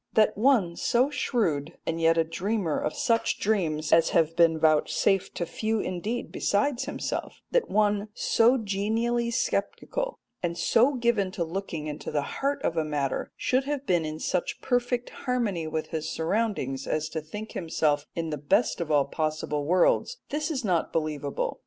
That 0.13 0.35
one 0.35 0.75
so 0.77 1.11
shrewd, 1.11 1.77
and 1.85 2.01
yet 2.01 2.17
a 2.17 2.23
dreamer 2.23 2.79
of 2.79 2.95
such 2.95 3.39
dreams 3.39 3.93
as 3.93 4.09
have 4.17 4.35
been 4.35 4.57
vouchsafed 4.59 5.35
to 5.35 5.45
few 5.45 5.79
indeed 5.79 6.31
besides 6.31 6.85
himself 6.85 7.39
that 7.51 7.69
one 7.69 8.07
so 8.15 8.57
genially 8.57 9.29
sceptical, 9.29 10.17
and 10.41 10.57
so 10.57 10.95
given 10.95 11.29
to 11.33 11.43
looking 11.43 11.85
into 11.85 12.09
the 12.09 12.23
heart 12.41 12.63
of 12.63 12.77
a 12.77 12.83
matter, 12.83 13.29
should 13.37 13.65
have 13.65 13.85
been 13.85 14.03
in 14.03 14.17
such 14.19 14.59
perfect 14.59 15.11
harmony 15.11 15.67
with 15.67 15.89
his 15.89 16.09
surroundings 16.09 16.87
as 16.87 17.07
to 17.09 17.21
think 17.21 17.51
himself 17.51 18.07
in 18.15 18.31
the 18.31 18.39
best 18.39 18.81
of 18.81 18.89
all 18.89 19.05
possible 19.05 19.65
worlds 19.67 20.17
this 20.29 20.49
is 20.49 20.65
not 20.65 20.91
believable. 20.91 21.59